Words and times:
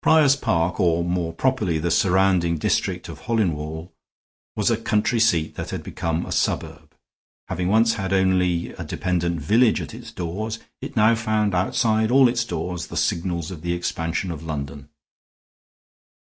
Prior's 0.00 0.36
Park, 0.36 0.78
or, 0.78 1.02
more 1.02 1.32
properly, 1.32 1.76
the 1.76 1.90
surrounding 1.90 2.56
district 2.56 3.08
of 3.08 3.22
Holinwall, 3.22 3.90
was 4.54 4.70
a 4.70 4.76
country 4.76 5.18
seat 5.18 5.56
that 5.56 5.70
had 5.70 5.82
become 5.82 6.24
a 6.24 6.30
suburb; 6.30 6.94
having 7.48 7.66
once 7.66 7.94
had 7.94 8.12
only 8.12 8.68
a 8.74 8.84
dependent 8.84 9.40
village 9.40 9.80
at 9.80 9.92
its 9.92 10.12
doors, 10.12 10.60
it 10.80 10.94
now 10.94 11.16
found 11.16 11.52
outside 11.52 12.12
all 12.12 12.28
its 12.28 12.44
doors 12.44 12.86
the 12.86 12.96
signals 12.96 13.50
of 13.50 13.62
the 13.62 13.72
expansion 13.72 14.30
of 14.30 14.44
London. 14.44 14.88